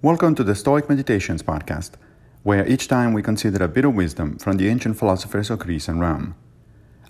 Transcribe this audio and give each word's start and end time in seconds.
Welcome 0.00 0.36
to 0.36 0.44
the 0.44 0.54
Stoic 0.54 0.88
Meditations 0.88 1.42
podcast, 1.42 1.94
where 2.44 2.64
each 2.68 2.86
time 2.86 3.12
we 3.12 3.20
consider 3.20 3.64
a 3.64 3.66
bit 3.66 3.84
of 3.84 3.96
wisdom 3.96 4.38
from 4.38 4.56
the 4.56 4.68
ancient 4.68 4.96
philosophers 4.96 5.50
of 5.50 5.58
Greece 5.58 5.88
and 5.88 6.00
Rome. 6.00 6.36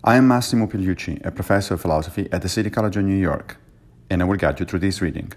I 0.02 0.16
am 0.16 0.26
Massimo 0.26 0.66
Pigliucci, 0.66 1.22
a 1.22 1.30
professor 1.30 1.74
of 1.74 1.82
philosophy 1.82 2.30
at 2.32 2.40
the 2.40 2.48
City 2.48 2.70
College 2.70 2.96
of 2.96 3.04
New 3.04 3.14
York, 3.14 3.58
and 4.08 4.22
I 4.22 4.24
will 4.24 4.38
guide 4.38 4.58
you 4.58 4.64
through 4.64 4.78
this 4.78 5.02
reading. 5.02 5.34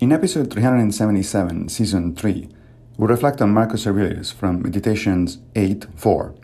In 0.00 0.10
episode 0.10 0.52
377, 0.52 1.68
season 1.68 2.16
3, 2.16 2.48
we 2.96 3.06
reflect 3.06 3.40
on 3.40 3.54
Marcus 3.54 3.86
Aurelius 3.86 4.32
from 4.32 4.60
Meditations 4.60 5.38
8 5.54 5.86
4. 5.94 6.34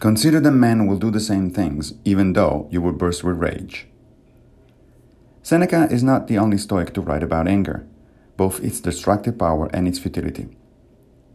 Consider 0.00 0.40
that 0.40 0.52
men 0.52 0.86
will 0.86 0.98
do 0.98 1.10
the 1.10 1.20
same 1.20 1.50
things, 1.50 1.92
even 2.06 2.32
though 2.32 2.66
you 2.70 2.80
will 2.80 2.94
burst 2.94 3.22
with 3.22 3.36
rage. 3.36 3.89
Seneca 5.50 5.88
is 5.90 6.04
not 6.04 6.28
the 6.28 6.38
only 6.38 6.56
Stoic 6.56 6.94
to 6.94 7.00
write 7.00 7.24
about 7.24 7.48
anger, 7.48 7.84
both 8.36 8.62
its 8.62 8.78
destructive 8.78 9.36
power 9.36 9.68
and 9.74 9.88
its 9.88 9.98
futility. 9.98 10.46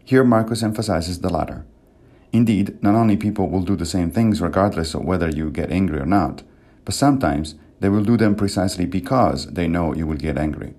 Here, 0.06 0.24
Marcus 0.24 0.64
emphasizes 0.64 1.20
the 1.20 1.28
latter. 1.28 1.66
Indeed, 2.32 2.82
not 2.82 2.96
only 2.96 3.18
people 3.18 3.50
will 3.50 3.64
do 3.64 3.76
the 3.76 3.86
same 3.86 4.10
things 4.10 4.40
regardless 4.40 4.94
of 4.94 5.04
whether 5.04 5.28
you 5.28 5.52
get 5.52 5.70
angry 5.70 6.00
or 6.00 6.06
not, 6.06 6.44
but 6.86 6.96
sometimes 6.96 7.56
they 7.82 7.90
will 7.90 8.06
do 8.06 8.16
them 8.16 8.36
precisely 8.36 8.86
because 8.86 9.48
they 9.48 9.68
know 9.68 9.94
you 9.94 10.08
will 10.08 10.16
get 10.16 10.38
angry. 10.38 10.76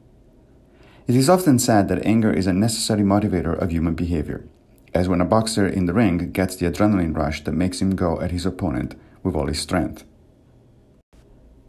It 1.07 1.15
is 1.15 1.29
often 1.29 1.59
said 1.59 1.89
that 1.89 2.07
anger 2.07 2.33
is 2.33 2.47
a 2.47 2.55
necessary 2.55 3.03
motivator 3.03 3.55
of 3.55 3.71
human 3.71 3.95
behavior 3.95 4.49
as 4.95 5.11
when 5.11 5.21
a 5.21 5.27
boxer 5.27 5.67
in 5.67 5.85
the 5.85 5.93
ring 5.93 6.33
gets 6.33 6.57
the 6.57 6.65
adrenaline 6.65 7.15
rush 7.15 7.45
that 7.45 7.53
makes 7.53 7.83
him 7.83 7.97
go 7.97 8.19
at 8.19 8.31
his 8.31 8.47
opponent 8.47 8.95
with 9.23 9.37
all 9.37 9.49
his 9.49 9.61
strength. 9.61 10.05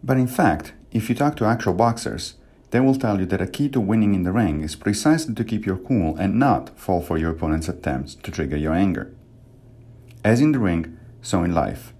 But 0.01 0.15
in 0.15 0.27
fact, 0.27 0.71
if 0.91 1.09
you 1.09 1.15
talk 1.15 1.35
to 1.37 1.45
actual 1.45 1.73
boxers, 1.73 2.35
they 2.71 2.79
will 2.79 2.95
tell 2.95 3.19
you 3.19 3.25
that 3.27 3.41
a 3.41 3.47
key 3.47 3.69
to 3.69 3.79
winning 3.79 4.13
in 4.13 4.23
the 4.23 4.31
ring 4.31 4.61
is 4.61 4.75
precisely 4.75 5.33
to 5.33 5.43
keep 5.43 5.65
your 5.65 5.77
cool 5.77 6.17
and 6.17 6.37
not 6.37 6.77
fall 6.77 7.01
for 7.01 7.17
your 7.17 7.31
opponent's 7.31 7.69
attempts 7.69 8.15
to 8.15 8.31
trigger 8.31 8.57
your 8.57 8.73
anger. 8.73 9.13
As 10.23 10.41
in 10.41 10.51
the 10.51 10.59
ring, 10.59 10.97
so 11.21 11.43
in 11.43 11.53
life. 11.53 11.93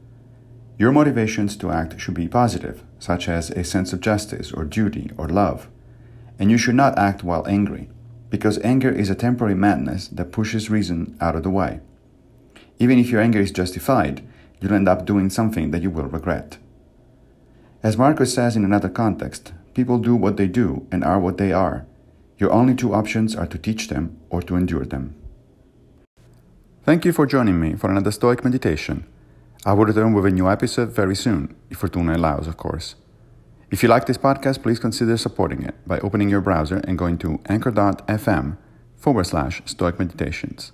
Your 0.78 0.92
motivations 0.92 1.56
to 1.58 1.72
act 1.72 2.00
should 2.00 2.14
be 2.14 2.28
positive, 2.28 2.84
such 3.00 3.28
as 3.30 3.50
a 3.52 3.64
sense 3.64 3.94
of 3.94 4.02
justice 4.02 4.52
or 4.52 4.64
duty 4.64 5.12
or 5.18 5.28
love, 5.28 5.70
and 6.38 6.52
you 6.52 6.58
should 6.58 6.76
not 6.76 6.98
act 6.98 7.24
while 7.24 7.48
angry 7.48 7.90
because 8.30 8.60
anger 8.60 8.92
is 8.92 9.10
a 9.10 9.16
temporary 9.16 9.56
madness 9.56 10.08
that 10.10 10.32
pushes 10.32 10.70
reason 10.70 11.18
out 11.22 11.36
of 11.36 11.44
the 11.44 11.50
way. 11.50 11.80
Even 12.80 13.00
if 13.00 13.10
your 13.10 13.22
anger 13.22 13.40
is 13.40 13.52
justified, 13.52 14.22
you'll 14.60 14.74
end 14.74 14.88
up 14.88 15.06
doing 15.06 15.30
something 15.30 15.72
that 15.72 15.82
you 15.82 15.90
will 15.90 16.06
regret. 16.06 16.58
As 17.84 17.98
Marcus 17.98 18.34
says 18.34 18.56
in 18.56 18.66
another 18.66 18.90
context, 18.90 19.54
people 19.74 20.00
do 20.00 20.16
what 20.16 20.38
they 20.38 20.48
do 20.48 20.88
and 20.92 21.04
are 21.04 21.20
what 21.20 21.38
they 21.38 21.52
are. 21.52 21.86
Your 22.38 22.52
only 22.52 22.76
two 22.76 22.94
options 22.94 23.36
are 23.36 23.48
to 23.48 23.58
teach 23.58 23.88
them 23.88 24.20
or 24.30 24.42
to 24.42 24.56
endure 24.56 24.86
them. 24.86 25.16
Thank 26.84 27.06
you 27.06 27.14
for 27.14 27.26
joining 27.26 27.60
me 27.60 27.76
for 27.76 27.90
another 27.90 28.12
Stoic 28.12 28.44
meditation. 28.44 29.06
I 29.66 29.74
will 29.74 29.86
return 29.86 30.14
with 30.14 30.26
a 30.26 30.32
new 30.32 30.50
episode 30.50 30.90
very 30.90 31.16
soon, 31.16 31.56
if 31.70 31.78
Fortuna 31.80 32.16
allows, 32.16 32.48
of 32.48 32.58
course. 32.58 32.96
If 33.70 33.84
you 33.84 33.90
like 33.90 34.06
this 34.06 34.18
podcast, 34.18 34.64
please 34.64 34.80
consider 34.80 35.18
supporting 35.18 35.64
it 35.64 35.76
by 35.86 36.00
opening 36.00 36.30
your 36.30 36.42
browser 36.42 36.78
and 36.88 36.98
going 36.98 37.18
to 37.20 37.42
anchor.fm 37.48 38.58
forward 38.96 39.26
slash 39.26 39.62
stoic 39.66 40.00
meditations. 40.00 40.72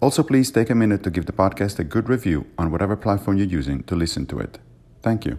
Also, 0.00 0.22
please 0.22 0.50
take 0.50 0.70
a 0.70 0.74
minute 0.74 1.02
to 1.04 1.10
give 1.10 1.26
the 1.26 1.32
podcast 1.32 1.78
a 1.78 1.84
good 1.84 2.08
review 2.08 2.46
on 2.58 2.70
whatever 2.70 2.96
platform 2.96 3.36
you're 3.36 3.46
using 3.46 3.82
to 3.84 3.94
listen 3.94 4.26
to 4.26 4.38
it. 4.38 4.58
Thank 5.02 5.24
you. 5.24 5.38